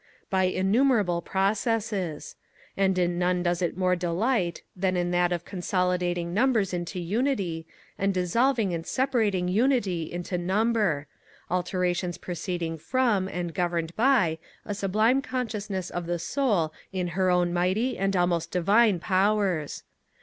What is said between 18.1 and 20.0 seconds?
almost divine powers.